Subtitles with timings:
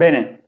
[0.00, 0.44] Bene,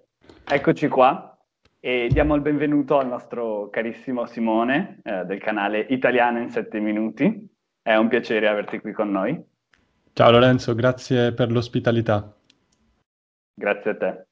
[0.48, 1.38] eccoci qua
[1.78, 7.50] e diamo il benvenuto al nostro carissimo Simone eh, del canale Italiano in 7 minuti.
[7.82, 9.38] È un piacere averti qui con noi.
[10.14, 12.34] Ciao Lorenzo, grazie per l'ospitalità.
[13.52, 14.26] Grazie a te.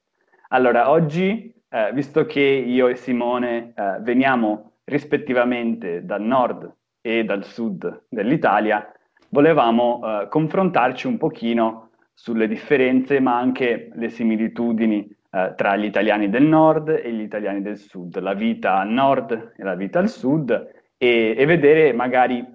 [0.48, 7.44] Allora, oggi, eh, visto che io e Simone eh, veniamo rispettivamente dal nord e dal
[7.44, 8.90] sud dell'Italia,
[9.28, 11.90] volevamo eh, confrontarci un pochino
[12.22, 17.62] sulle differenze ma anche le similitudini eh, tra gli italiani del nord e gli italiani
[17.62, 20.51] del sud, la vita al nord e la vita al sud
[20.98, 22.47] e, e vedere magari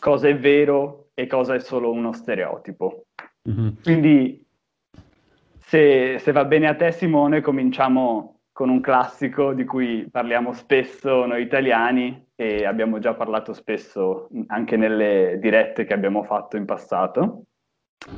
[0.00, 3.04] cosa è vero e cosa è solo uno stereotipo.
[3.48, 3.68] Mm-hmm.
[3.84, 4.44] Quindi
[5.60, 11.24] se, se va bene a te Simone cominciamo con un classico di cui parliamo spesso
[11.24, 17.44] noi italiani e abbiamo già parlato spesso anche nelle dirette che abbiamo fatto in passato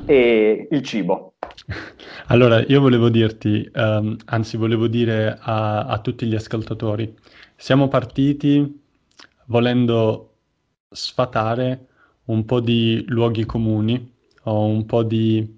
[0.05, 1.33] e il cibo.
[2.29, 7.15] Allora, io volevo dirti, um, anzi volevo dire a, a, tutti gli ascoltatori,
[7.55, 8.81] siamo partiti
[9.45, 10.33] volendo
[10.89, 11.87] sfatare
[12.25, 15.57] un po' di luoghi comuni o un po' di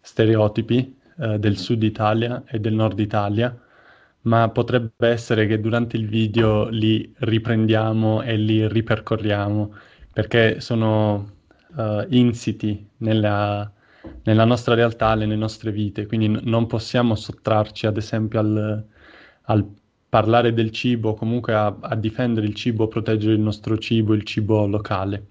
[0.00, 3.54] stereotipi uh, del sud Italia e del nord Italia,
[4.22, 9.74] ma potrebbe essere che durante il video li riprendiamo e li ripercorriamo
[10.14, 11.35] perché sono
[11.76, 13.70] uh, insiti nella,
[14.24, 18.84] nella, nostra realtà, nelle nostre vite, quindi n- non possiamo sottrarci ad esempio al,
[19.42, 19.74] al
[20.08, 24.66] parlare del cibo, comunque a, a, difendere il cibo, proteggere il nostro cibo, il cibo
[24.66, 25.26] locale.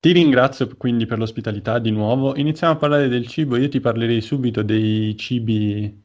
[0.00, 2.36] Ti ringrazio quindi per l'ospitalità di nuovo.
[2.36, 3.56] Iniziamo a parlare del cibo.
[3.56, 6.02] Io ti parlerei subito dei cibi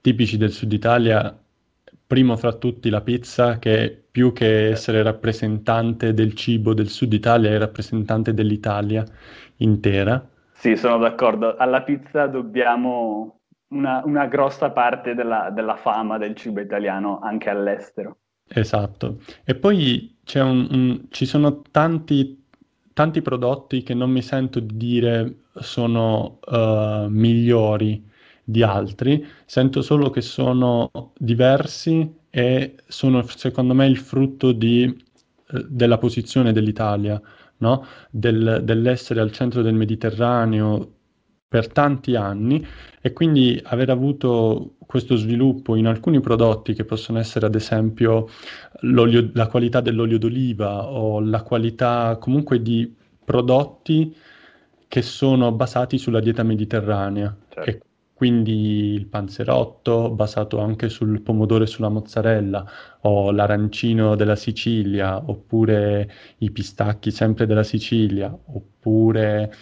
[0.00, 1.43] tipici del sud Italia
[2.06, 7.50] primo fra tutti la pizza, che più che essere rappresentante del cibo del sud Italia
[7.50, 9.04] è rappresentante dell'Italia
[9.56, 10.24] intera.
[10.52, 11.56] Sì, sono d'accordo.
[11.56, 18.18] Alla pizza dobbiamo una, una grossa parte della, della, fama del cibo italiano anche all'estero.
[18.46, 19.18] Esatto.
[19.44, 22.46] E poi un, un, ci sono tanti,
[22.92, 28.12] tanti prodotti che non mi sento di dire sono uh, migliori
[28.44, 35.66] di altri, sento solo che sono diversi e sono secondo me il frutto di, eh,
[35.68, 37.20] della posizione dell'Italia,
[37.58, 37.86] no?
[38.10, 40.92] Del, dell'essere al centro del Mediterraneo
[41.48, 42.66] per tanti anni
[43.00, 48.28] e quindi aver avuto questo sviluppo in alcuni prodotti che possono essere ad esempio
[48.80, 52.92] la qualità dell'olio d'oliva o la qualità comunque di
[53.24, 54.14] prodotti
[54.88, 57.34] che sono basati sulla dieta mediterranea.
[57.48, 57.70] Certo.
[57.70, 57.80] E
[58.14, 62.64] quindi il panzerotto basato anche sul pomodoro e sulla mozzarella,
[63.00, 69.52] o l'arancino della Sicilia, oppure i pistacchi sempre della Sicilia, oppure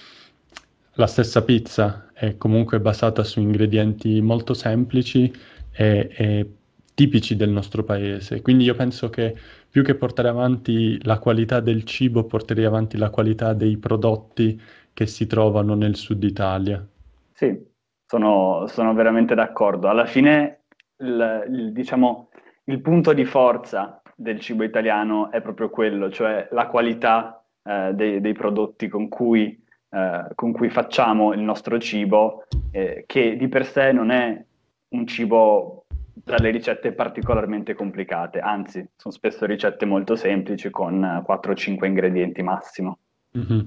[0.97, 5.33] la stessa pizza è comunque basata su ingredienti molto semplici
[5.73, 6.51] e, e
[6.95, 8.43] tipici del nostro paese.
[8.43, 9.35] Quindi io penso che
[9.71, 14.61] più che portare avanti la qualità del cibo, porterei avanti la qualità dei prodotti
[14.93, 16.87] che si trovano nel sud Italia.
[17.33, 17.72] Sì,
[18.13, 19.89] sono, sono veramente d'accordo.
[19.89, 20.65] Alla fine,
[20.99, 22.29] il, il, diciamo,
[22.65, 28.21] il punto di forza del cibo italiano è proprio quello, cioè la qualità eh, dei,
[28.21, 29.59] dei, prodotti con cui,
[29.89, 34.45] eh, con cui, facciamo il nostro cibo, eh, che di per sé non è
[34.89, 42.43] un cibo dalle ricette particolarmente complicate, anzi, sono spesso ricette molto semplici con 4-5 ingredienti
[42.43, 42.99] massimo.
[43.39, 43.61] Mm-hmm.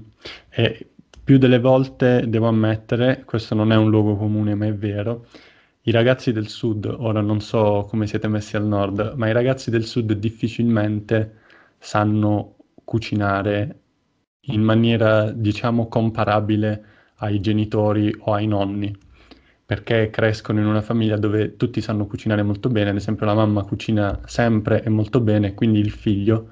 [0.50, 0.90] E
[1.26, 5.26] più delle volte, devo ammettere, questo non è un luogo comune, ma è vero,
[5.82, 9.70] i ragazzi del sud, ora non so come siete messi al nord, ma i ragazzi
[9.70, 11.38] del sud difficilmente
[11.78, 13.80] sanno cucinare
[14.42, 16.84] in maniera, diciamo, comparabile
[17.16, 18.96] ai genitori o ai nonni,
[19.66, 23.64] perché crescono in una famiglia dove tutti sanno cucinare molto bene, ad esempio la mamma
[23.64, 26.50] cucina sempre e molto bene, quindi il figlio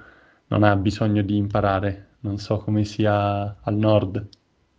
[0.48, 4.28] non ha bisogno di imparare, non so come sia al nord.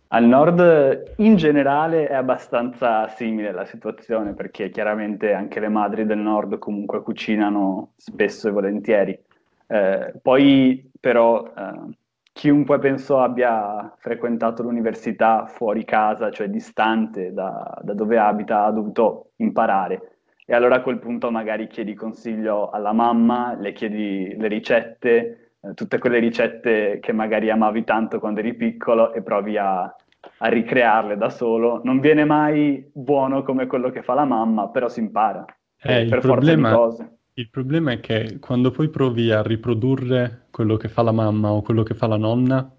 [0.08, 6.18] Al nord in generale è abbastanza simile la situazione perché chiaramente anche le madri del
[6.18, 9.18] nord comunque cucinano spesso e volentieri.
[9.66, 11.96] Eh, poi però eh,
[12.32, 19.32] chiunque penso abbia frequentato l'università fuori casa, cioè distante da, da dove abita, ha dovuto
[19.36, 20.18] imparare.
[20.46, 25.74] E allora a quel punto magari chiedi consiglio alla mamma, le chiedi le ricette, eh,
[25.74, 31.16] tutte quelle ricette che magari amavi tanto quando eri piccolo e provi a, a, ricrearle
[31.16, 31.80] da solo.
[31.84, 35.44] Non viene mai buono come quello che fa la mamma, però si impara.
[35.82, 37.18] Eh, per problema, forza di cose.
[37.34, 41.62] Il problema è che quando poi provi a riprodurre quello che fa la mamma o
[41.62, 42.70] quello che fa la nonna,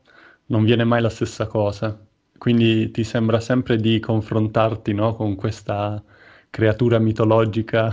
[0.47, 1.99] non viene mai la stessa cosa.
[2.37, 6.01] quindi ti sembra sempre di confrontarti, no, con questa
[6.49, 7.91] creatura mitologica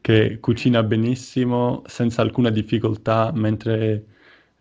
[0.00, 4.04] che cucina benissimo senza alcuna difficoltà, mentre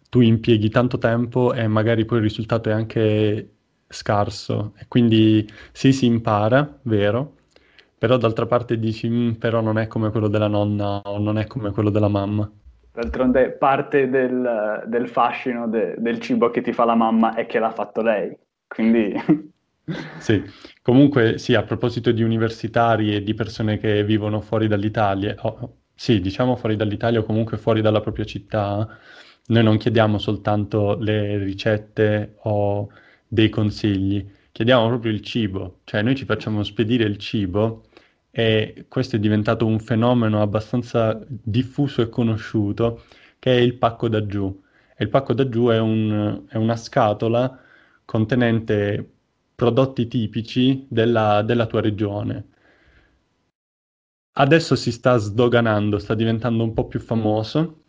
[0.09, 3.51] tu impieghi tanto tempo e magari poi il risultato è anche
[3.88, 4.74] scarso.
[4.77, 7.36] E quindi sì, si impara, vero,
[7.98, 11.48] però d'altra parte dici, mm, però non è come quello della nonna o non è
[11.48, 12.50] come quello della mamma.
[12.94, 17.60] D'altronde parte del, del fascino de, del cibo che ti fa la mamma è che
[17.60, 18.36] l'ha fatto lei,
[18.68, 19.13] quindi...
[20.19, 20.44] sì,
[20.81, 26.19] comunque sì, a proposito di universitari e di persone che vivono fuori dall'Italia, oh, sì,
[26.19, 28.88] diciamo fuori dall'Italia o comunque fuori dalla propria città,
[29.48, 32.89] noi non chiediamo soltanto le ricette o
[33.28, 37.86] dei consigli, chiediamo proprio il cibo, cioè noi ci facciamo spedire il cibo
[38.30, 43.04] e questo è diventato un fenomeno abbastanza diffuso e conosciuto,
[43.39, 44.62] che è il pacco da giù.
[44.95, 47.60] E il pacco da giù è, un, è una scatola
[48.06, 49.17] contenente
[49.57, 52.45] prodotti tipici della, della tua regione.
[54.33, 57.81] Adesso si sta sdoganando, sta diventando un po' più famoso,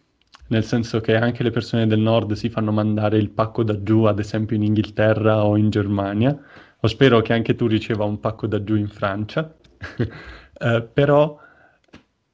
[0.46, 4.04] nel senso che anche le persone del nord si fanno mandare il pacco da giù,
[4.04, 6.34] ad esempio in Inghilterra o in Germania,
[6.80, 9.54] o spero che anche tu riceva un pacco da giù in Francia.
[10.60, 11.38] Eh, però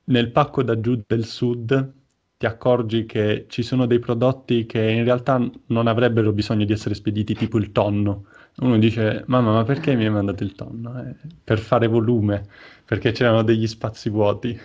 [0.05, 1.93] nel pacco da giù del sud
[2.39, 6.95] ti accorgi che ci sono dei prodotti che in realtà non avrebbero bisogno di essere
[6.95, 8.25] spediti, tipo il tonno.
[8.57, 11.01] Uno dice, mamma, ma perché mi hai mandato il tonno?
[11.01, 12.45] Eh, per fare volume,
[12.85, 14.59] perché c'erano degli spazi vuoti.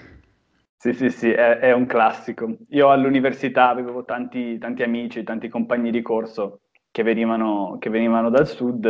[0.75, 2.55] Sì, sì, sì, è, è un classico.
[2.69, 8.47] Io all'università avevo tanti, tanti amici, tanti compagni di corso che venivano, che venivano dal
[8.47, 8.85] sud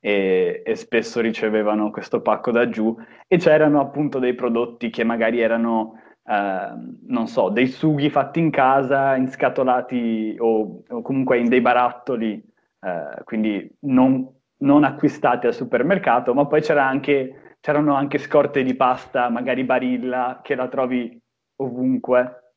[0.00, 2.96] e, e, spesso ricevevano questo pacco da giù
[3.26, 6.72] e c'erano appunto dei prodotti che magari erano, eh,
[7.08, 12.42] non so, dei sughi fatti in casa, inscatolati o, o comunque in dei barattoli,
[12.80, 14.26] eh, quindi non,
[14.64, 20.40] non, acquistati al supermercato, ma poi c'era anche, c'erano anche scorte di pasta, magari Barilla,
[20.42, 21.18] che la trovi
[21.56, 22.52] ovunque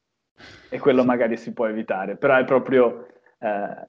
[0.70, 3.08] e quello magari si può evitare, però è proprio...
[3.40, 3.88] Eh,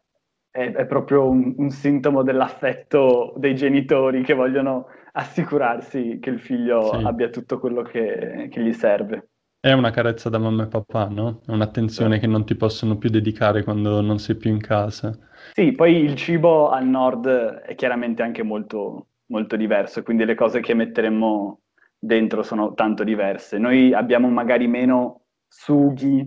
[0.51, 6.95] è, è proprio un, un, sintomo dell'affetto dei genitori che vogliono assicurarsi che il figlio
[6.95, 7.05] sì.
[7.05, 9.29] abbia tutto quello che, che, gli serve.
[9.61, 11.41] È una carezza da mamma e papà, no?
[11.45, 12.21] È un'attenzione sì.
[12.21, 15.17] che non ti possono più dedicare quando non sei più in casa.
[15.53, 20.61] Sì, poi il cibo al nord è chiaramente anche molto, molto diverso, quindi le cose
[20.61, 21.61] che metteremmo
[21.99, 23.59] dentro sono tanto diverse.
[23.59, 26.25] Noi abbiamo magari meno sughi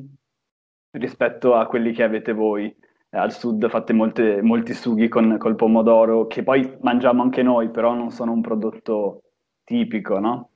[0.91, 2.75] rispetto a quelli che avete voi
[3.11, 7.93] al sud fate molte, molti sughi con, col pomodoro, che poi mangiamo anche noi, però
[7.93, 9.23] non sono un prodotto
[9.63, 10.50] tipico, no?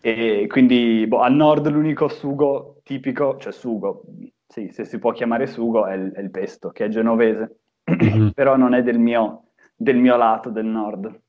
[0.00, 4.04] E quindi boh, al nord l'unico sugo tipico, cioè sugo,
[4.46, 7.60] sì, se si può chiamare sugo, è il, è il pesto, che è genovese,
[7.90, 8.28] mm-hmm.
[8.34, 11.20] però non è del mio, del mio lato, del nord.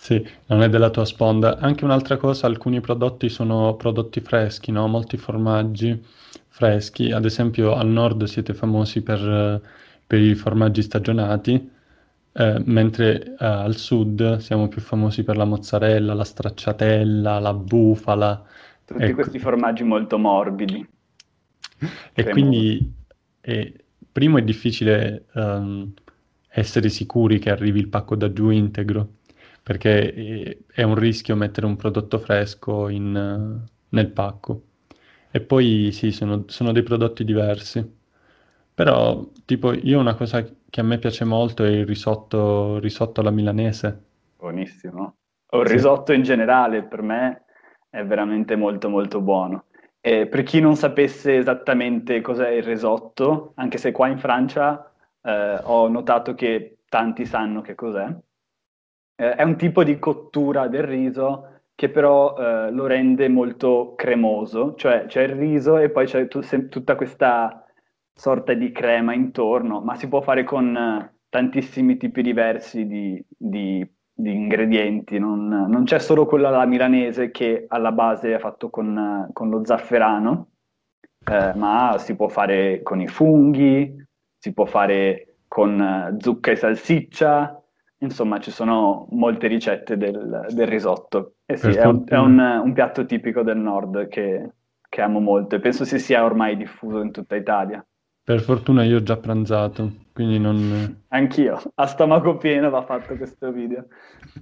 [0.00, 1.58] Sì, non è della tua sponda.
[1.58, 4.86] Anche un'altra cosa, alcuni prodotti sono prodotti freschi, no?
[4.86, 6.02] Molti formaggi
[6.48, 7.12] freschi.
[7.12, 9.60] Ad esempio al nord siete famosi per,
[10.06, 11.70] per i formaggi stagionati,
[12.32, 18.44] eh, mentre eh, al sud siamo più famosi per la mozzarella, la stracciatella, la bufala.
[18.84, 19.14] Tutti ecco.
[19.14, 20.88] questi formaggi molto morbidi.
[22.12, 22.92] E quindi,
[23.40, 25.90] eh, primo è difficile um,
[26.50, 29.14] essere sicuri che arrivi il pacco da giù integro,
[29.62, 34.64] perché eh, è un rischio mettere un prodotto fresco in, uh, nel pacco.
[35.30, 37.98] E poi sì, sono, sono dei prodotti diversi.
[38.74, 43.32] Però, tipo, io una cosa che a me piace molto è il risotto, risotto alla
[43.32, 44.04] milanese.
[44.38, 45.16] Buonissimo.
[45.50, 45.74] O il sì.
[45.74, 47.44] risotto in generale, per me
[47.90, 49.64] è veramente molto molto buono.
[50.00, 55.60] E per chi non sapesse esattamente cos'è il risotto, anche se qua in Francia eh,
[55.62, 58.06] ho notato che tanti sanno che cos'è,
[59.16, 64.74] eh, è un tipo di cottura del riso che però eh, lo rende molto cremoso,
[64.76, 67.64] cioè c'è il riso e poi c'è tu, se, tutta questa
[68.20, 73.82] sorta di crema intorno, ma si può fare con eh, tantissimi tipi diversi di, di,
[74.12, 79.26] di ingredienti, non, non, c'è solo quello alla milanese che alla base è fatto con,
[79.32, 80.48] con lo zafferano,
[81.30, 84.04] eh, ma si può fare con i funghi,
[84.36, 87.54] si può fare con eh, zucca e salsiccia,
[88.02, 91.34] Insomma, ci sono molte ricette del, del risotto.
[91.44, 94.52] E sì, è, un, è un, un, piatto tipico del nord che,
[94.88, 97.84] che, amo molto e penso si sia ormai diffuso in tutta Italia.
[98.22, 101.02] Per fortuna io ho già pranzato, quindi non...
[101.08, 103.86] Anch'io, a stomaco pieno va fatto questo video.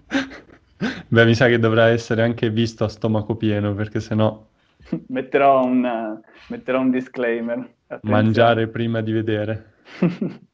[1.08, 4.46] Beh, mi sa che dovrà essere anche visto a stomaco pieno, perché sennò...
[5.08, 7.58] metterò, un, metterò un disclaimer.
[7.86, 8.22] Attenzione.
[8.22, 9.72] Mangiare prima di vedere.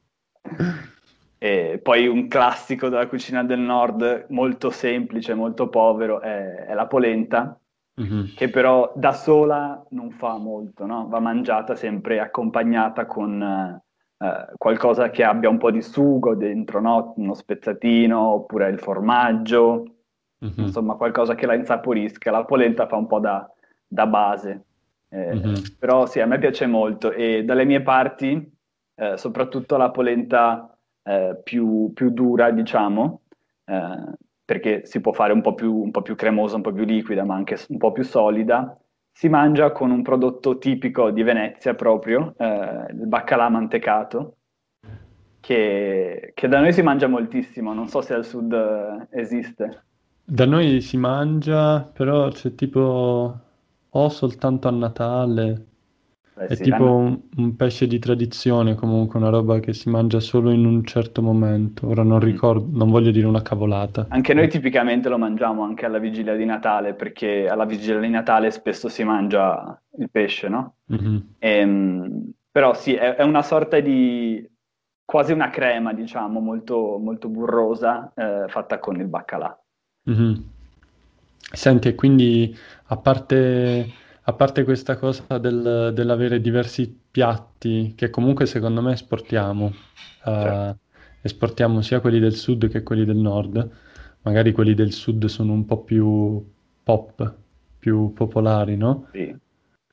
[1.45, 6.87] E poi un classico della cucina del nord, molto semplice, molto povero, è, è la
[6.87, 7.61] polenta,
[8.01, 8.35] mm-hmm.
[8.35, 11.09] che però da sola non fa molto, no?
[11.09, 13.81] va mangiata sempre accompagnata con
[14.17, 17.15] eh, qualcosa che abbia un po' di sugo dentro, no?
[17.17, 19.85] uno spezzatino oppure il formaggio,
[20.45, 20.67] mm-hmm.
[20.67, 22.31] insomma qualcosa che la insaporisca.
[22.31, 23.49] La polenta fa un po' da,
[23.87, 24.65] da base.
[25.09, 25.55] Eh, mm-hmm.
[25.79, 28.53] Però sì, a me piace molto e dalle mie parti,
[28.97, 33.23] eh, soprattutto la polenta eh, più, più, dura, diciamo,
[33.65, 34.13] eh,
[34.45, 37.25] perché si può fare un po, più, un po' più cremosa, un po' più liquida,
[37.25, 38.79] ma anche un po' più solida,
[39.11, 44.37] si mangia con un prodotto tipico di Venezia proprio, eh, il baccalà mantecato,
[45.41, 49.85] che, che, da noi si mangia moltissimo, non so se al sud eh, esiste.
[50.25, 53.39] Da noi si mangia, però c'è tipo
[53.91, 55.67] o soltanto a Natale.
[56.37, 60.19] Beh, È sì, tipo un, un pesce di tradizione, comunque una roba che si mangia
[60.19, 61.87] solo in un certo momento.
[61.87, 62.25] Ora non mm.
[62.25, 64.07] ricordo, non voglio dire una cavolata.
[64.09, 68.51] Anche noi tipicamente lo mangiamo anche alla vigilia di Natale, perché alla vigilia di Natale
[68.51, 70.77] spesso si mangia il pesce, no?
[70.93, 71.17] Mm-hmm.
[71.39, 74.49] E, ehm, però sì, è, è, una sorta di
[75.05, 79.57] quasi una crema, diciamo, molto, molto burrosa, eh, fatta con il baccalà.
[80.11, 80.35] Mm-hmm.
[81.53, 83.89] Senti, quindi a parte,
[84.27, 89.73] a parte questa cosa del, dell'avere diversi piatti, che comunque secondo me esportiamo,
[90.25, 90.75] uh,
[91.21, 93.71] esportiamo sia quelli del sud che quelli del nord,
[94.23, 96.43] magari quelli del sud sono un po' più
[96.83, 97.35] pop,
[97.79, 99.09] più popolari, no?
[99.13, 99.37] Sì.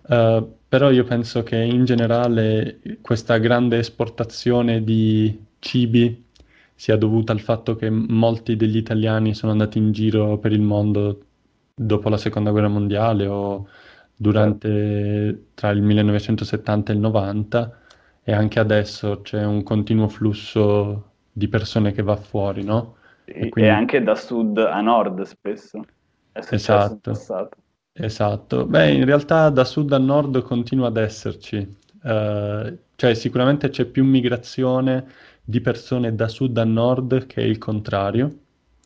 [0.03, 6.29] Uh, però io penso che in generale questa grande esportazione di cibi
[6.73, 11.25] sia dovuta al fatto che molti degli italiani sono andati in giro per il mondo
[11.75, 13.67] dopo la seconda guerra mondiale o
[14.21, 17.79] durante tra il 1970 e il 90
[18.23, 22.97] e anche adesso c'è un continuo flusso di persone che va fuori, no?
[23.25, 23.69] E, quindi...
[23.69, 25.83] e anche da sud a nord spesso.
[26.33, 27.13] esatto.
[27.93, 28.65] Esatto.
[28.67, 31.79] Beh, in realtà da sud a nord continua ad esserci.
[32.03, 35.05] Uh, cioè sicuramente c'è più migrazione
[35.43, 38.37] di persone da sud a nord che il contrario.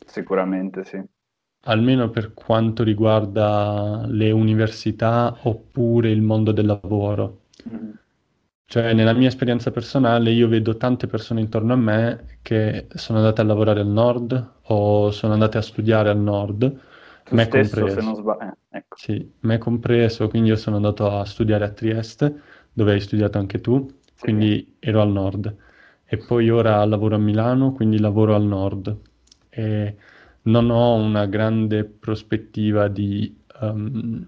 [0.05, 1.03] Sicuramente sì
[1.65, 7.41] almeno per quanto riguarda le università oppure il mondo del lavoro.
[7.69, 7.91] Mm.
[8.67, 13.41] Cioè, nella mia esperienza personale, io vedo tante persone intorno a me che sono andate
[13.41, 16.79] a lavorare al nord o sono andate a studiare al nord,
[17.23, 17.99] tu me stesso, compreso.
[17.99, 18.41] se non sbaglio.
[18.41, 18.95] Eh, ecco.
[18.97, 22.41] Sì, me compreso, quindi io sono andato a studiare a Trieste,
[22.73, 24.13] dove hai studiato anche tu, sì.
[24.23, 25.55] quindi ero al nord.
[26.05, 28.95] E poi ora lavoro a Milano, quindi lavoro al nord.
[29.49, 29.95] E
[30.45, 34.25] non ho una grande prospettiva di um,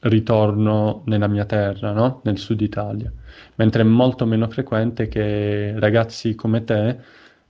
[0.00, 2.20] ritorno nella mia terra, no?
[2.24, 3.12] nel sud Italia,
[3.56, 6.98] mentre è molto meno frequente che ragazzi come te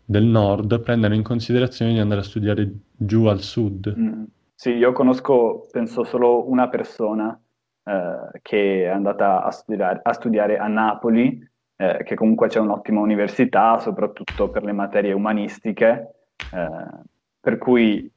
[0.04, 3.94] del nord prendano in considerazione di andare a studiare giù al sud.
[3.96, 4.24] Mm.
[4.54, 7.38] Sì, io conosco, penso, solo una persona
[7.84, 11.46] eh, che è andata a studiare, a, studiare a Napoli,
[11.76, 16.14] eh, che comunque c'è un'ottima università, soprattutto per le materie umanistiche.
[16.54, 17.14] Eh,
[17.46, 18.10] per cui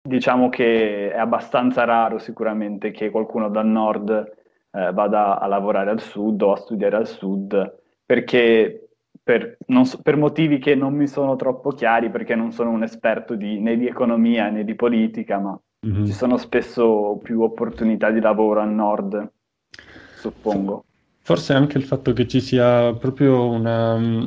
[0.00, 4.10] diciamo che è abbastanza raro sicuramente che qualcuno dal nord
[4.70, 7.74] eh, vada a lavorare al sud o a studiare al sud,
[8.06, 8.88] perché
[9.22, 13.34] per, so, per, motivi che non mi sono troppo chiari, perché non sono un esperto
[13.34, 16.06] di, né di economia né di politica, ma mm-hmm.
[16.06, 19.30] ci sono spesso più opportunità di lavoro al nord,
[20.16, 20.84] suppongo.
[21.18, 24.26] Forse anche il fatto che ci sia proprio una...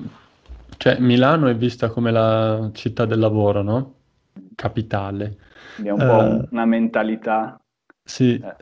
[0.77, 3.95] Cioè, Milano è vista come la città del lavoro, no?
[4.57, 5.37] Capitale.
[5.81, 7.61] È un po' uh, una mentalità.
[8.03, 8.55] Sì, eh.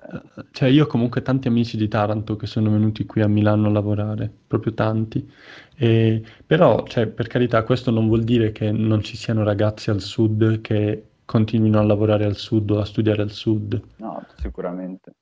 [0.52, 3.72] cioè io ho comunque tanti amici di Taranto che sono venuti qui a Milano a
[3.72, 5.32] lavorare, proprio tanti.
[5.78, 10.02] E, però, cioè, per carità, questo non vuol dire che non ci siano ragazzi al
[10.02, 13.82] sud che continuino a lavorare al sud o a studiare al sud.
[13.98, 15.14] No, sicuramente.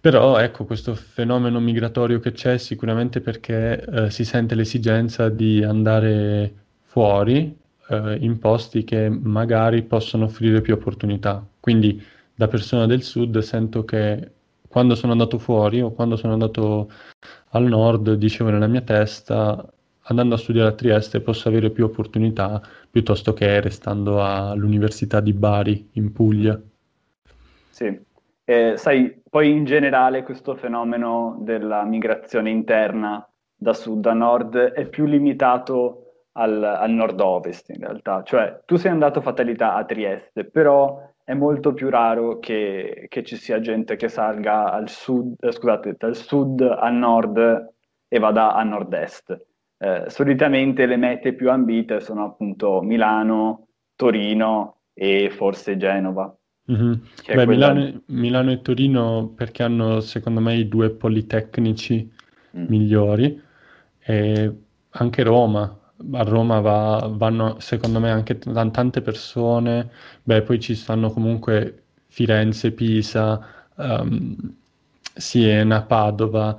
[0.00, 6.52] Però ecco, questo fenomeno migratorio che c'è sicuramente perché eh, si sente l'esigenza di andare
[6.80, 11.44] fuori eh, in posti che magari possono offrire più opportunità.
[11.60, 12.02] Quindi
[12.34, 14.30] da persona del sud sento che
[14.68, 16.90] quando sono andato fuori o quando sono andato
[17.50, 19.66] al nord, dicevo nella mia testa,
[20.02, 25.90] andando a studiare a Trieste posso avere più opportunità piuttosto che restando all'Università di Bari
[25.92, 26.60] in Puglia.
[27.70, 27.98] Sì,
[28.44, 33.26] eh, sai, poi in generale questo fenomeno della migrazione interna
[33.58, 36.05] da sud a nord è più limitato
[36.36, 41.74] al, al nord-ovest in realtà, cioè tu sei andato fatalità a Trieste, però è molto
[41.74, 46.60] più raro che, che ci sia gente che salga al sud, eh, scusate, dal sud
[46.60, 47.72] al nord
[48.08, 49.36] e vada a nord-est.
[49.78, 53.66] eh, solitamente le mete più ambite sono appunto Milano,
[53.96, 56.34] Torino e forse Genova.
[56.70, 56.92] Mm-hmm.
[57.26, 57.72] Beh, quella...
[57.72, 62.10] Milano, Milano, e Torino perché hanno secondo me i due politecnici
[62.56, 62.64] mm.
[62.68, 63.42] migliori
[63.98, 64.52] e
[64.90, 65.80] anche Roma.
[66.12, 69.90] A Roma va, vanno secondo me anche t- tante persone,
[70.22, 74.36] beh poi ci stanno comunque Firenze, Pisa, um,
[75.14, 76.56] Siena, Padova,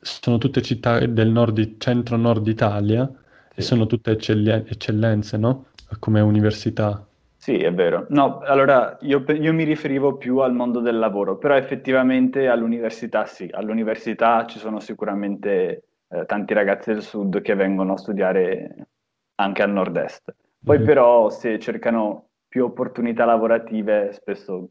[0.00, 3.10] sono tutte città del nord, centro-nord Italia
[3.50, 3.60] sì.
[3.60, 5.66] e sono tutte eccelli- eccellenze, no?
[5.98, 7.06] Come università.
[7.36, 8.06] Sì, è vero.
[8.10, 13.48] No, allora io, io, mi riferivo più al mondo del lavoro, però effettivamente all'università sì,
[13.50, 18.88] all'università ci sono sicuramente eh, tanti ragazzi del sud che vengono a studiare
[19.36, 20.34] anche al nord-est.
[20.64, 20.86] Poi mm-hmm.
[20.86, 24.70] però se cercano più opportunità lavorative spesso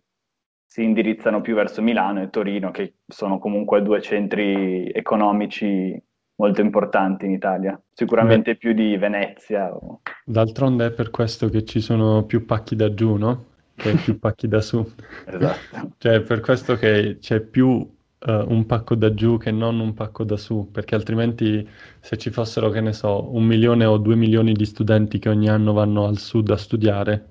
[0.66, 6.00] si indirizzano più verso Milano e Torino, che sono comunque due centri economici
[6.36, 9.74] molto importanti in Italia, sicuramente Beh, più di Venezia.
[9.74, 10.02] O...
[10.26, 13.46] D'altronde è per questo che ci sono più pacchi da giù, no?
[13.76, 14.86] Che più pacchi da su.
[15.26, 15.94] esatto.
[15.98, 19.94] cioè, è per questo che c'è più uh, un pacco da giù che non un
[19.94, 21.68] pacco da su, perché altrimenti
[22.00, 25.50] se ci fossero, che ne so, un milione o due milioni di studenti che ogni
[25.50, 27.28] anno vanno al sud a studiare,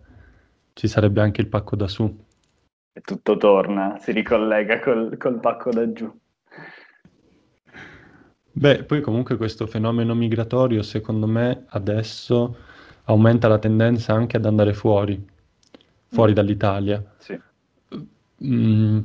[0.73, 2.25] ci sarebbe anche il pacco da su.
[2.93, 6.11] E tutto torna, si ricollega col, col pacco da giù.
[8.59, 12.57] Beh, poi comunque questo fenomeno migratorio, secondo me, adesso
[13.05, 15.23] aumenta la tendenza anche ad andare fuori,
[16.09, 16.35] fuori mm.
[16.35, 17.14] dall'Italia.
[17.19, 17.38] Sì.
[18.45, 19.00] Mm,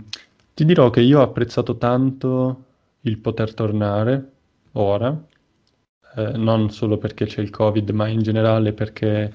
[0.54, 2.66] ti dirò che io ho apprezzato tanto
[3.02, 4.32] il poter tornare
[4.74, 5.18] ora,
[6.16, 9.34] eh, non solo perché c'è il Covid, ma in generale perché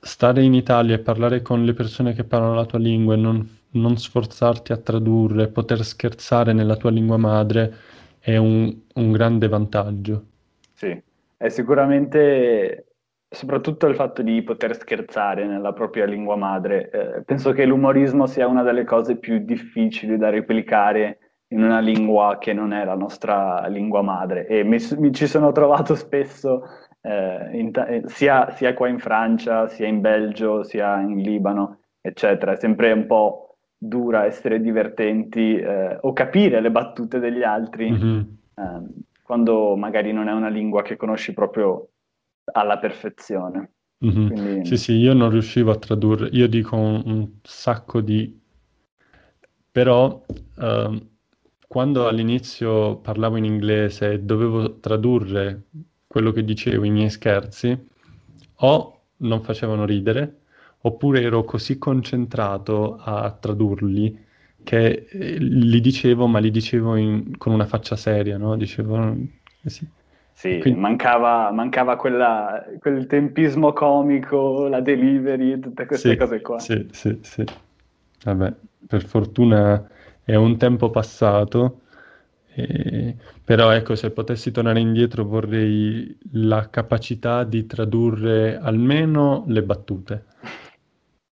[0.00, 3.58] stare in Italia e parlare con le persone che parlano la tua lingua e non,
[3.70, 7.74] non sforzarti a tradurre, poter scherzare nella tua lingua madre
[8.18, 10.24] è un, un grande vantaggio.
[10.72, 11.00] Sì,
[11.36, 12.95] è sicuramente
[13.28, 16.90] soprattutto il fatto di poter scherzare nella propria lingua madre.
[16.90, 21.18] Eh, penso che l'umorismo sia una delle cose più difficili da replicare
[21.48, 25.52] in una lingua che non è la nostra lingua madre e mi, mi ci sono
[25.52, 26.64] trovato spesso
[27.00, 32.52] eh, ta- eh, sia, sia, qua in Francia, sia in Belgio, sia in Libano, eccetera.
[32.52, 38.20] È sempre un po' dura essere divertenti eh, o capire le battute degli altri mm-hmm.
[38.54, 38.86] eh,
[39.22, 41.88] quando magari non è una lingua che conosci proprio
[42.52, 43.72] alla perfezione.
[44.04, 44.26] Mm-hmm.
[44.26, 44.66] Quindi...
[44.66, 48.38] Sì, sì, io non riuscivo a tradurre, io dico un, un sacco di...
[49.70, 50.24] però
[50.58, 51.06] eh,
[51.66, 55.62] quando all'inizio parlavo in inglese e dovevo tradurre
[56.06, 57.88] quello che dicevo, i miei scherzi,
[58.56, 60.40] o non facevano ridere,
[60.80, 64.24] oppure ero così concentrato a tradurli
[64.62, 68.56] che eh, li dicevo, ma li dicevo in, con una faccia seria, no?
[68.56, 69.16] Dicevo...
[69.62, 69.88] Eh sì.
[70.36, 70.78] Sì, Quindi...
[70.78, 76.58] mancava, mancava quella, quel tempismo comico, la delivery, tutte queste sì, cose qua.
[76.58, 77.42] Sì, sì, sì.
[78.22, 78.52] Vabbè,
[78.86, 79.88] per fortuna
[80.22, 81.80] è un tempo passato,
[82.52, 90.24] eh, però ecco, se potessi tornare indietro vorrei la capacità di tradurre almeno le battute.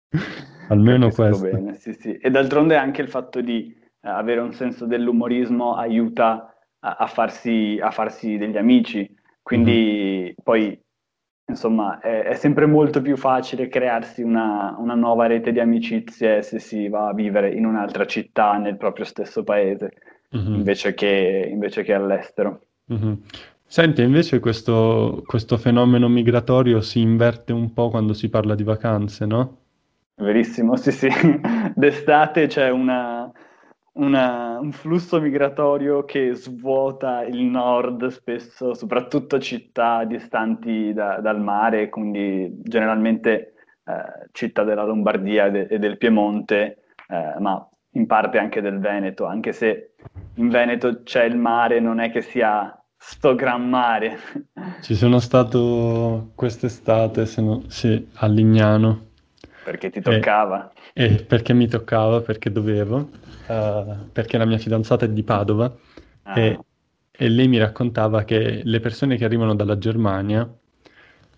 [0.68, 1.50] Almeno questo.
[1.50, 2.16] Bene, sì, sì.
[2.16, 6.53] E d'altronde anche il fatto di avere un senso dell'umorismo aiuta
[6.84, 9.12] a, a, farsi, a farsi, degli amici.
[9.42, 10.32] Quindi mm-hmm.
[10.42, 10.78] poi,
[11.46, 16.58] insomma, è, è, sempre molto più facile crearsi una, una, nuova rete di amicizie se
[16.58, 19.92] si va a vivere in un'altra città, nel proprio stesso paese,
[20.36, 20.54] mm-hmm.
[20.54, 22.60] invece, che, invece, che, all'estero.
[22.92, 23.12] Mm-hmm.
[23.66, 29.26] Senti, invece questo, questo fenomeno migratorio si inverte un po' quando si parla di vacanze,
[29.26, 29.58] no?
[30.16, 31.08] Verissimo, sì, sì.
[31.74, 33.13] D'estate c'è una,
[33.94, 41.88] una, un flusso migratorio che svuota il nord, spesso, soprattutto città distanti da, dal mare,
[41.88, 43.54] quindi generalmente
[43.84, 49.26] eh, città della Lombardia de, e del Piemonte, eh, ma in parte anche del Veneto,
[49.26, 49.94] anche se
[50.34, 54.18] in Veneto c'è il mare, non è che sia sto gran mare.
[54.80, 59.03] Ci sono stato quest'estate, se no, sì, a Lignano.
[59.64, 60.72] Perché ti toccava?
[60.92, 63.08] E, e perché mi toccava, perché dovevo,
[63.48, 65.74] uh, perché la mia fidanzata è di Padova
[66.24, 66.38] ah.
[66.38, 66.58] e,
[67.10, 70.48] e, lei mi raccontava che le persone che arrivano dalla Germania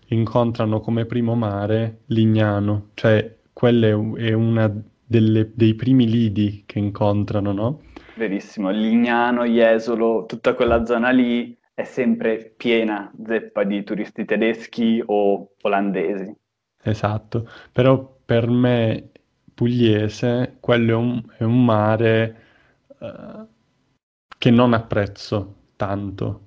[0.09, 4.71] incontrano come primo mare Lignano, cioè quella è una
[5.07, 7.81] delle, dei primi lidi che incontrano, no?
[8.15, 15.51] Verissimo, Lignano, Jesolo, tutta quella zona lì è sempre piena zeppa di turisti tedeschi o
[15.61, 16.35] olandesi.
[16.81, 19.09] Esatto, però per me
[19.53, 22.35] pugliese quello è un, è un mare
[22.99, 23.47] uh,
[24.37, 26.41] che non apprezzo tanto.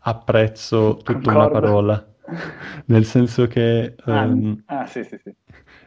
[0.00, 2.14] apprezzo tutta una parola,
[2.86, 3.94] nel senso che...
[4.04, 5.34] Ah, um, ah, sì, sì, sì.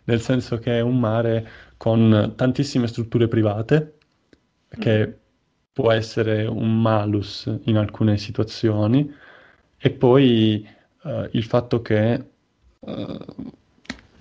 [0.06, 1.47] Nel senso che è un mare
[1.78, 3.97] con tantissime strutture private,
[4.69, 5.12] che mm.
[5.71, 9.13] può essere un malus in alcune situazioni,
[9.78, 10.67] e poi
[11.04, 12.26] uh, il fatto che
[12.80, 13.26] uh,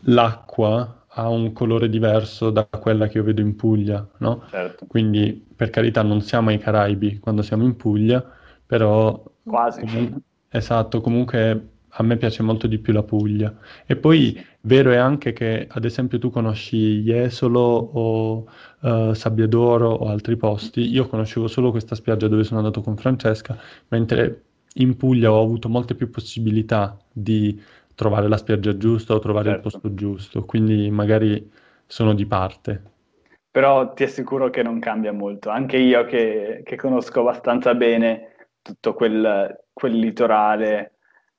[0.00, 4.42] l'acqua ha un colore diverso da quella che io vedo in Puglia, no?
[4.50, 4.84] Certo.
[4.86, 8.22] Quindi, per carità, non siamo ai Caraibi quando siamo in Puglia,
[8.66, 9.22] però...
[9.42, 9.80] Quasi.
[9.80, 13.56] Comunque, esatto, comunque a me piace molto di più la Puglia.
[13.86, 18.46] E poi, vero è anche che, ad esempio, tu conosci Jesolo o
[18.80, 20.82] uh, Sabbiadoro o altri posti.
[20.90, 23.56] Io conoscevo solo questa spiaggia dove sono andato con Francesca,
[23.88, 24.42] mentre
[24.74, 27.58] in Puglia ho avuto molte più possibilità di
[27.96, 29.66] trovare la spiaggia giusta o trovare certo.
[29.66, 31.50] il posto giusto, quindi magari
[31.86, 32.82] sono di parte.
[33.50, 38.92] Però ti assicuro che non cambia molto, anche io che, che conosco abbastanza bene tutto
[38.94, 40.98] quel, quel litorale,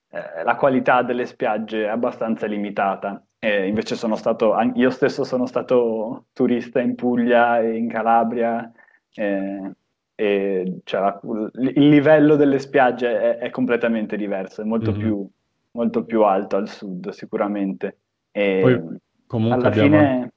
[0.09, 3.23] eh, la qualità delle spiagge è abbastanza limitata.
[3.39, 8.71] E invece sono stato, io stesso sono stato turista in Puglia e in Calabria,
[9.13, 9.71] eh,
[10.19, 11.19] e cioè,
[11.59, 14.99] il livello delle spiagge è, è completamente diverso, è molto mm-hmm.
[14.99, 15.29] più
[15.77, 17.99] molto più alto al sud sicuramente.
[18.31, 19.89] E Poi, comunque alla, abbiamo...
[19.89, 20.33] fine,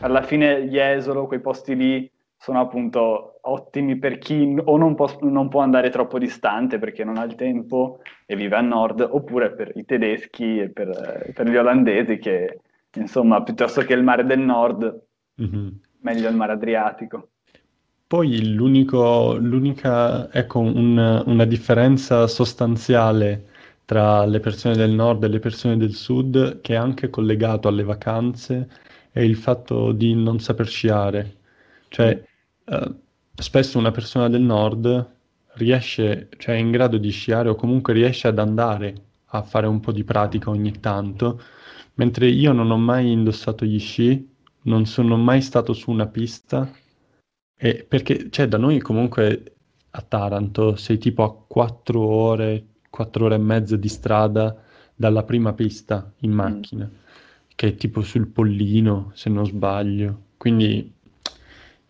[0.00, 5.14] alla fine gli Esolo, quei posti lì, sono appunto ottimi per chi o non può,
[5.22, 9.52] non può, andare troppo distante perché non ha il tempo e vive a nord, oppure
[9.52, 12.60] per i tedeschi e per, per gli olandesi che,
[12.94, 15.00] insomma, piuttosto che il mare del nord,
[15.42, 15.68] mm-hmm.
[16.00, 17.30] meglio il mare Adriatico.
[18.06, 23.48] Poi l'unica, ecco, un, una differenza sostanziale
[23.88, 27.84] tra le persone del nord e le persone del sud che è anche collegato alle
[27.84, 28.68] vacanze
[29.10, 31.36] è il fatto di non saper sciare.
[31.88, 32.22] Cioè,
[32.66, 32.94] eh,
[33.34, 35.10] spesso una persona del nord
[35.54, 38.94] riesce, cioè è in grado di sciare o comunque riesce ad andare
[39.28, 41.40] a fare un po' di pratica ogni tanto,
[41.94, 46.70] mentre io non ho mai indossato gli sci, non sono mai stato su una pista,
[47.56, 49.56] e perché cioè, da noi comunque
[49.90, 54.56] a Taranto sei tipo a 4 ore, quattro ore e mezza di strada
[54.94, 56.34] dalla prima pista in mm.
[56.34, 56.96] macchina, mm.
[57.54, 60.22] che è tipo sul Pollino, se non sbaglio.
[60.36, 60.92] Quindi,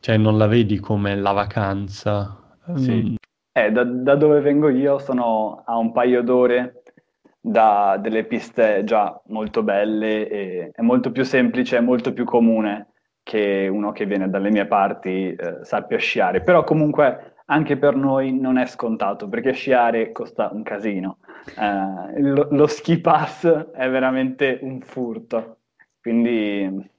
[0.01, 2.37] cioè, non la vedi come la vacanza.
[2.77, 2.93] Sì.
[2.93, 3.15] Mm.
[3.53, 6.83] Eh, da, da, dove vengo io sono a un paio d'ore
[7.41, 12.89] da delle piste già molto belle e è molto più semplice, è molto più comune
[13.23, 16.41] che uno che viene dalle mie parti eh, sappia sciare.
[16.43, 21.19] Però comunque anche per noi non è scontato perché sciare costa un casino.
[21.59, 25.59] Eh, lo, lo, ski pass è veramente un furto,
[26.01, 26.91] quindi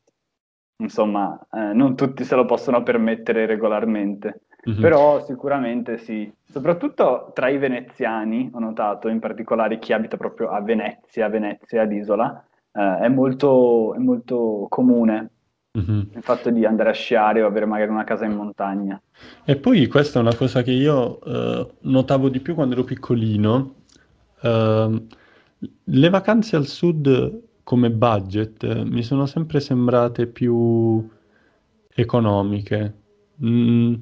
[0.77, 4.41] insomma eh, non tutti se lo possono permettere regolarmente.
[4.69, 4.81] Mm-hmm.
[4.81, 10.61] Però sicuramente sì, soprattutto tra i veneziani ho notato, in particolare chi abita proprio a
[10.61, 15.29] Venezia, Venezia ad Isola, eh, è, molto, è molto comune
[15.79, 15.99] Mm-hmm.
[16.15, 19.01] Il fatto di andare a sciare o avere magari una casa in montagna.
[19.45, 23.75] E poi questa è una cosa che io eh, notavo di più quando ero piccolino.
[24.41, 25.03] Eh,
[25.83, 31.07] le vacanze al sud come budget eh, mi sono sempre sembrate più
[31.93, 32.93] economiche.
[33.43, 33.93] Mm,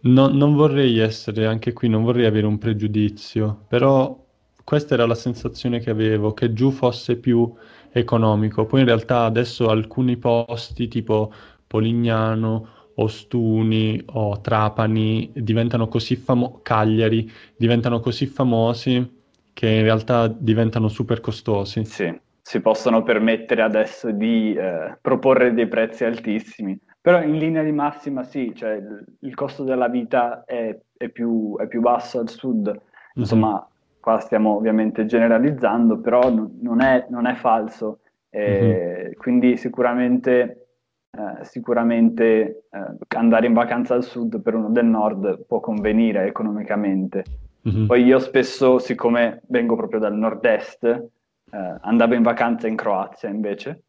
[0.00, 4.22] no, non vorrei essere, anche qui non vorrei avere un pregiudizio, però
[4.64, 7.52] questa era la sensazione che avevo, che giù fosse più
[7.94, 8.66] economico.
[8.66, 11.32] Poi in realtà adesso alcuni posti tipo
[11.66, 20.88] Polignano, Ostuni o Trapani diventano così famosi, Cagliari diventano così famosi che in realtà diventano
[20.88, 21.84] super costosi.
[21.84, 27.72] Sì, si possono permettere adesso di eh, proporre dei prezzi altissimi, però in linea di
[27.72, 28.80] massima sì, cioè
[29.20, 32.80] il, costo della vita è, è, più, è, più, basso al sud, mhm.
[33.14, 33.72] insomma mm-hmm
[34.04, 38.00] qua stiamo ovviamente generalizzando, però n- non, è, non, è, falso.
[38.28, 39.12] Eh, mm-hmm.
[39.14, 40.66] Quindi sicuramente,
[41.10, 47.24] eh, sicuramente eh, andare in vacanza al sud per uno del nord può convenire economicamente.
[47.66, 47.86] Mm-hmm.
[47.86, 53.84] Poi io spesso, siccome vengo proprio dal nord-est, eh, andavo in vacanza in Croazia invece,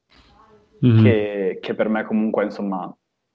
[0.86, 1.04] mm-hmm.
[1.04, 2.89] che, che per me comunque insomma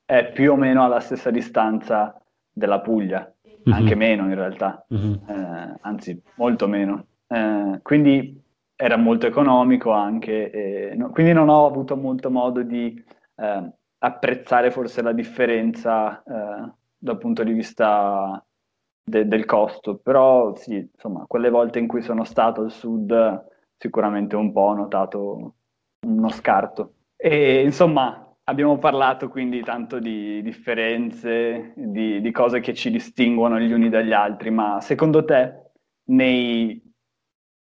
[0.06, 2.18] è più o meno alla stessa distanza
[2.50, 3.30] della Puglia
[3.70, 3.82] mm-hmm.
[3.82, 5.12] anche meno in realtà, mm-hmm.
[5.28, 7.06] eh, anzi molto meno.
[7.26, 8.42] Eh, quindi
[8.76, 13.02] era molto economico anche, e, no, quindi non ho avuto molto modo di
[13.36, 18.42] eh, apprezzare forse la differenza eh, dal punto di vista
[19.02, 24.36] de- del costo, però sì, insomma, quelle volte in cui sono stato al sud sicuramente
[24.36, 25.54] un po' ho notato
[26.06, 26.94] uno scarto.
[27.16, 33.70] E insomma, Abbiamo parlato quindi tanto di differenze, di, di, cose che ci distinguono gli
[33.70, 35.70] uni dagli altri, ma secondo te
[36.06, 36.82] nei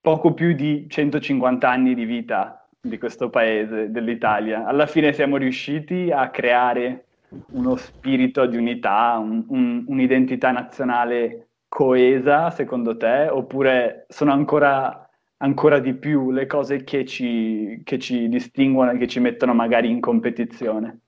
[0.02, 4.65] poco più di 150 anni di vita di questo paese, dell'Italia.
[4.65, 7.06] Alla fine siamo riusciti a creare
[7.52, 13.30] uno spirito di unità, un, un, un'identità nazionale coesa, secondo te?
[13.30, 15.03] Oppure sono ancora,
[15.44, 19.90] ancora di più le cose che ci, che ci distinguono e che ci mettono magari
[19.90, 21.00] in competizione?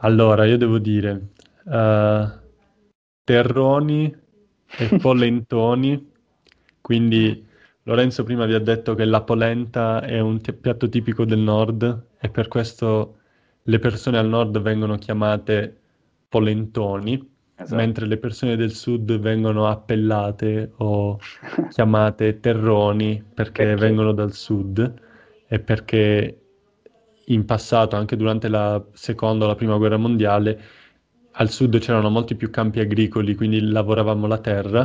[0.00, 1.28] Allora, io devo dire,
[1.64, 2.24] uh,
[3.24, 4.14] terroni
[4.76, 6.10] e polentoni,
[6.80, 7.46] quindi
[7.84, 12.06] Lorenzo prima vi ha detto che la polenta è un t- piatto tipico del nord
[12.20, 13.18] e per questo
[13.62, 15.80] le persone al nord vengono chiamate
[16.28, 17.31] polentoni,
[17.62, 17.74] esatto.
[17.76, 21.18] mentre le persone del sud vengono appellate o
[21.70, 24.94] chiamate terroni perché, perché vengono dal sud
[25.46, 26.42] e perché
[27.26, 30.60] in passato, anche durante la seconda o la prima guerra mondiale,
[31.32, 34.80] al sud c'erano molti più campi agricoli, quindi lavoravamo la terra.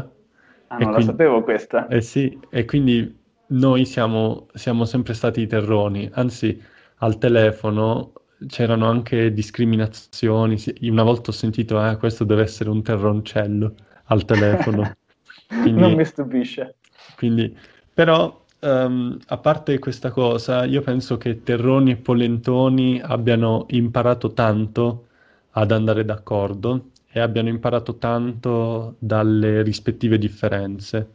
[0.67, 1.87] Ah, non quindi, la sapevo questa.
[1.87, 6.61] Eh sì, e quindi noi siamo, siamo sempre stati i terroni, anzi
[6.97, 8.13] al telefono
[8.45, 10.61] c'erano anche discriminazioni.
[10.81, 14.95] Una volta ho sentito, eh, questo deve essere un terroncello al telefono.
[15.47, 16.75] Quindi, non mi stupisce.
[17.15, 17.55] Quindi,
[17.93, 25.07] però, um, a parte questa cosa, io penso che Terroni e Polentoni abbiano imparato tanto
[25.51, 31.09] ad andare d'accordo e abbiano imparato tanto dalle rispettive differenze,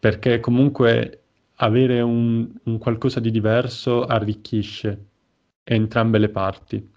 [0.00, 1.20] perché comunque
[1.56, 5.04] avere un, un qualcosa di diverso arricchisce
[5.68, 6.90] entrambe le parti.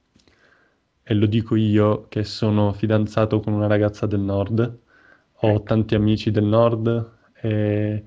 [1.01, 4.79] E lo dico io che sono fidanzato con una ragazza del nord,
[5.41, 5.63] ho ecco.
[5.63, 8.03] tanti amici del nord e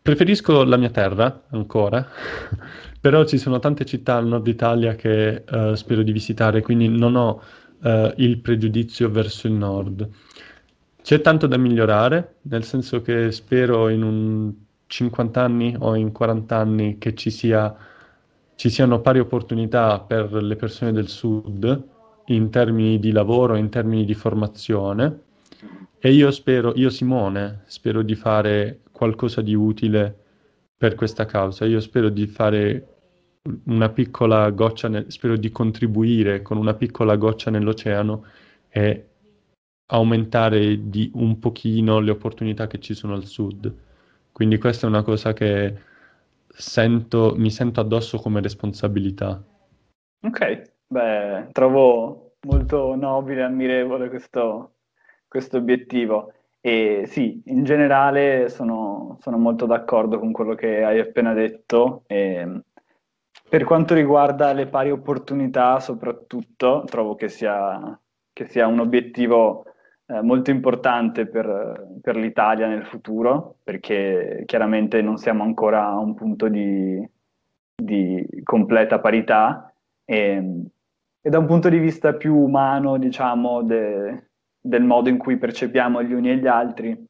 [0.00, 2.08] preferisco la mia terra ancora,
[2.98, 7.16] però ci sono tante città al nord Italia che uh, spero di visitare, quindi non
[7.16, 7.42] ho
[7.82, 10.08] uh, il pregiudizio verso il nord.
[11.02, 14.52] C'è tanto da migliorare, nel senso che spero in un
[14.86, 17.74] 50 anni o in 40 anni che ci sia
[18.60, 21.88] ci siano pari opportunità per le persone del sud
[22.26, 25.22] in termini di lavoro, in termini di formazione
[25.98, 30.14] e io spero, io Simone, spero di fare qualcosa di utile
[30.76, 31.64] per questa causa.
[31.64, 32.88] Io spero di fare
[33.64, 38.26] una piccola goccia, nel, spero di contribuire con una piccola goccia nell'oceano
[38.68, 39.08] e
[39.86, 43.74] aumentare di un pochino le opportunità che ci sono al sud.
[44.30, 45.88] Quindi questa è una cosa che
[46.52, 49.42] sento, mi sento addosso come responsabilità.
[50.22, 54.74] Ok, beh, trovo molto nobile e ammirevole questo,
[55.26, 56.32] questo obiettivo.
[56.60, 62.04] E sì, in generale sono, sono, molto d'accordo con quello che hai appena detto.
[62.06, 62.62] E
[63.48, 67.98] per quanto riguarda le pari opportunità, soprattutto, trovo che sia,
[68.32, 69.64] che sia un obiettivo
[70.10, 76.14] eh, molto importante per, per, l'Italia nel futuro, perché chiaramente non siamo ancora a un
[76.14, 77.08] punto di,
[77.76, 79.72] di completa parità.
[80.04, 80.64] E,
[81.20, 86.02] e, da un punto di vista più umano, diciamo, de, del modo in cui percepiamo
[86.02, 87.06] gli uni e gli altri,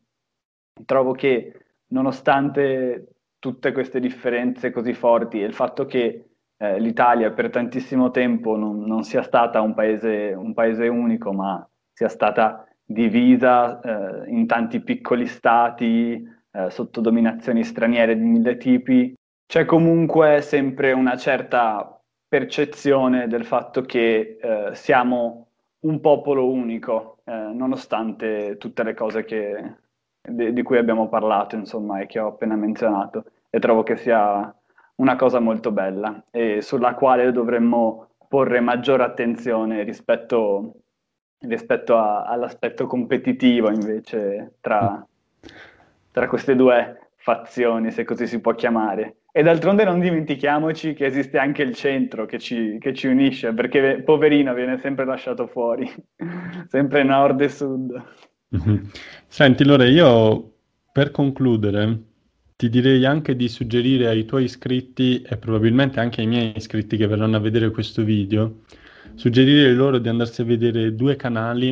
[0.84, 1.54] trovo che
[1.88, 6.26] nonostante tutte queste differenze così forti e il fatto che
[6.58, 11.66] eh, l'Italia per tantissimo tempo non, non sia stata un paese, un paese unico, ma
[11.94, 19.14] sia stata divisa eh, in tanti piccoli stati eh, sotto dominazioni straniere di mille tipi,
[19.46, 25.46] c'è comunque sempre una certa percezione del fatto che eh, siamo
[25.81, 29.76] un popolo unico, eh, nonostante tutte le cose che,
[30.20, 33.24] di, di cui abbiamo parlato, insomma, e che ho appena menzionato.
[33.50, 34.53] E trovo che sia
[34.96, 40.74] una cosa molto bella e sulla quale dovremmo porre maggiore attenzione rispetto
[41.40, 45.07] rispetto a, all'aspetto competitivo invece tra,
[46.11, 49.16] tra queste due fazioni, se così si può chiamare.
[49.33, 54.03] E d'altronde non dimentichiamoci che esiste anche il centro che ci, che ci unisce, perché
[54.03, 55.88] poverino viene sempre lasciato fuori,
[56.66, 58.03] sempre nord e sud.
[58.57, 58.85] Mm-hmm.
[59.29, 60.55] Senti, Lore, io
[60.92, 62.09] per concludere
[62.57, 67.07] ti direi anche di suggerire ai tuoi iscritti e probabilmente anche ai miei iscritti che
[67.07, 68.62] verranno a vedere questo video
[69.14, 71.70] suggerire loro di andarsi a vedere due canali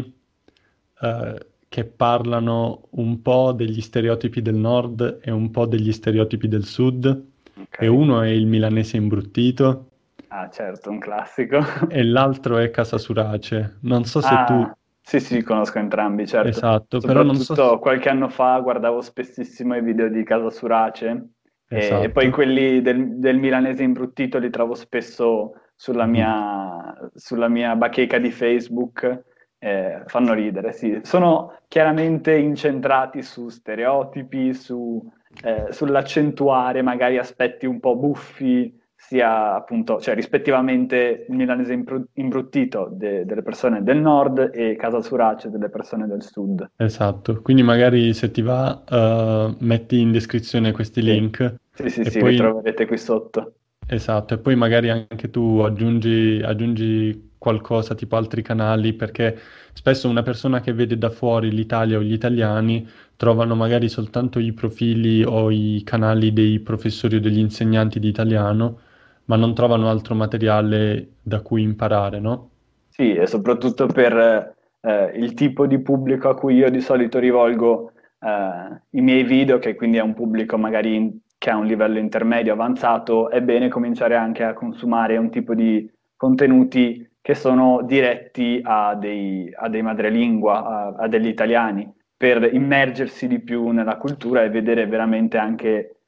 [1.00, 1.36] uh,
[1.68, 7.06] che parlano un po' degli stereotipi del nord e un po' degli stereotipi del sud.
[7.06, 7.86] Okay.
[7.86, 9.90] E uno è il milanese imbruttito.
[10.28, 11.58] Ah, certo, un classico.
[11.88, 13.78] e l'altro è Casa Surace.
[13.82, 14.70] Non so se ah, tu...
[15.00, 16.48] Sì, sì, conosco entrambi, certo.
[16.48, 17.54] Esatto, però non so...
[17.54, 17.78] Se...
[17.78, 21.28] qualche anno fa guardavo spessissimo i video di Casa Surace
[21.68, 22.02] esatto.
[22.02, 28.18] e, poi quelli del, del milanese imbruttito li trovo spesso sulla mia, sulla mia bacheca
[28.18, 29.22] di Facebook
[29.60, 30.98] eh, fanno ridere, sì.
[31.04, 35.00] Sono chiaramente incentrati su stereotipi, su,
[35.44, 42.88] eh, sull'accentuare magari aspetti un po' buffi, sia appunto, cioè rispettivamente il milanese imbru- imbruttito
[42.90, 46.72] de- delle persone del nord e Casa Surace delle persone del sud.
[46.76, 51.54] Esatto, quindi magari se ti va uh, metti in descrizione questi link.
[51.72, 52.32] Sì, sì, sì, poi...
[52.32, 53.52] li troverete qui sotto.
[53.90, 59.38] Esatto, e poi magari anche tu aggiungi, aggiungi qualcosa tipo altri canali, perché
[59.72, 64.52] spesso una persona che vede da fuori l'Italia o gli italiani trovano magari soltanto i
[64.52, 68.78] profili o i canali dei professori o degli insegnanti di italiano,
[69.24, 72.50] ma non trovano altro materiale da cui imparare, no?
[72.90, 77.92] Sì, e soprattutto per eh, il tipo di pubblico a cui io di solito rivolgo
[78.20, 82.52] eh, i miei video, che quindi è un pubblico magari che ha un livello intermedio
[82.52, 88.94] avanzato, è bene cominciare anche a consumare un tipo di contenuti che sono diretti a
[88.94, 94.50] dei, a dei madrelingua, a, a degli italiani, per immergersi di più nella cultura e
[94.50, 96.00] vedere veramente anche,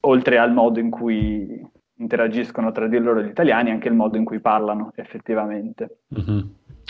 [0.00, 1.64] oltre al modo in cui
[1.98, 6.00] interagiscono tra di loro gli italiani, anche il modo in cui parlano effettivamente.
[6.18, 6.40] Mm-hmm.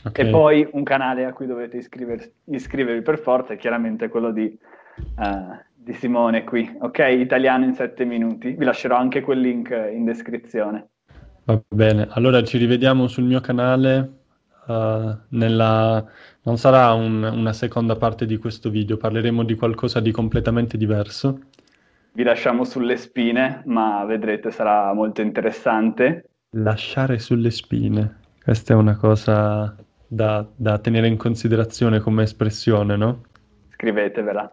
[0.05, 0.27] Okay.
[0.27, 1.77] E poi un canale a cui dovete
[2.45, 4.57] iscrivervi per forza è chiaramente quello di,
[5.17, 6.99] uh, di Simone qui, ok?
[7.19, 8.51] Italiano in sette minuti.
[8.51, 10.89] Vi lascerò anche quel link in descrizione.
[11.45, 14.17] Va bene, allora ci rivediamo sul mio canale.
[14.67, 16.05] Uh, nella...
[16.43, 21.41] Non sarà un, una seconda parte di questo video, parleremo di qualcosa di completamente diverso.
[22.13, 26.29] Vi lasciamo sulle spine, ma vedrete sarà molto interessante.
[26.51, 29.75] Lasciare sulle spine, questa è una cosa
[30.07, 33.23] da, da tenere in considerazione come espressione, no?
[33.71, 34.53] Scrivetevela.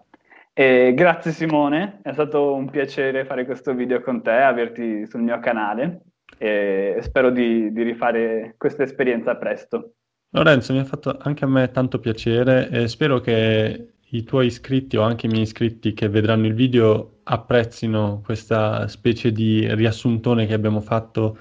[0.57, 5.37] E grazie Simone, è stato un piacere fare questo video con te, averti sul mio
[5.41, 6.03] canale
[6.37, 9.95] e spero di, di rifare questa esperienza presto.
[10.29, 14.95] Lorenzo, mi ha fatto anche a me tanto piacere e spero che i tuoi iscritti
[14.95, 20.53] o anche i miei iscritti che vedranno il video apprezzino questa specie di riassuntone che
[20.53, 21.37] abbiamo fatto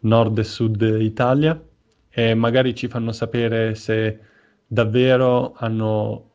[0.00, 1.56] nord e sud Italia
[2.10, 4.18] e magari ci fanno sapere se
[4.66, 6.32] davvero hanno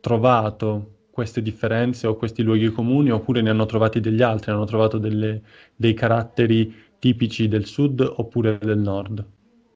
[0.00, 4.98] trovato queste differenze o questi luoghi comuni oppure ne hanno trovati degli altri, hanno trovato
[4.98, 5.42] delle,
[5.76, 9.24] dei caratteri tipici del sud oppure del nord?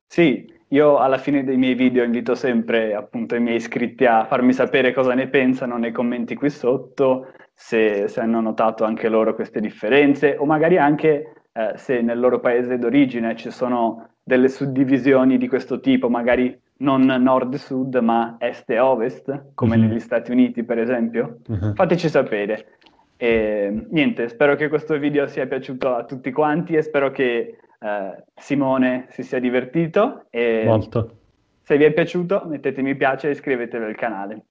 [0.08, 4.52] Sì, io alla fine dei miei video invito sempre appunto i miei iscritti a farmi
[4.52, 9.60] sapere cosa ne pensano nei commenti qui sotto, se, se hanno notato anche loro queste
[9.60, 15.46] differenze o magari anche eh, se nel loro paese d'origine ci sono delle suddivisioni di
[15.46, 19.88] questo tipo, magari non nord-sud ma est e ovest, come mm-hmm.
[19.88, 21.38] negli Stati Uniti per esempio.
[21.50, 21.72] Mm-hmm.
[21.72, 22.78] Fateci sapere.
[23.16, 28.24] E, niente, spero che questo video sia piaciuto a tutti quanti e spero che eh,
[28.36, 30.26] Simone si sia divertito.
[30.30, 31.16] E Molto.
[31.62, 34.44] Se vi è piaciuto mettete mi piace e iscrivetevi al canale.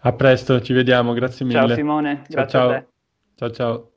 [0.00, 1.58] A presto, ci vediamo, grazie mille.
[1.58, 2.84] Ciao Simone, ciao, ciao.
[3.34, 3.90] Ciao ciao.